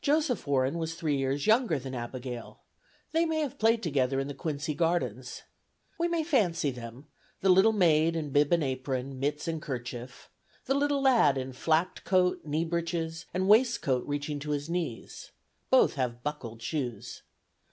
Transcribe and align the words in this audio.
Joseph 0.00 0.46
Warren 0.46 0.78
was 0.78 0.94
three 0.94 1.16
years 1.16 1.44
younger 1.48 1.76
than 1.76 1.92
Abigail; 1.92 2.60
they 3.10 3.24
may 3.24 3.40
have 3.40 3.58
played 3.58 3.82
together 3.82 4.20
in 4.20 4.28
the 4.28 4.32
Quincy 4.32 4.74
gardens. 4.74 5.42
We 5.98 6.06
may 6.06 6.22
fancy 6.22 6.70
them, 6.70 7.08
the 7.40 7.48
little 7.48 7.72
maid 7.72 8.14
in 8.14 8.30
bib 8.30 8.52
and 8.52 8.62
apron, 8.62 9.18
mitts 9.18 9.48
and 9.48 9.60
kerchief; 9.60 10.30
the 10.66 10.74
little 10.74 11.02
lad 11.02 11.36
in 11.36 11.52
flapped 11.52 12.04
coat, 12.04 12.44
knee 12.44 12.64
breeches, 12.64 13.26
and 13.34 13.48
waist 13.48 13.82
coat 13.82 14.06
reaching 14.06 14.38
to 14.38 14.50
his 14.50 14.70
knees; 14.70 15.32
both 15.68 15.94
have 15.94 16.22
buckled 16.22 16.62
shoes. 16.62 17.22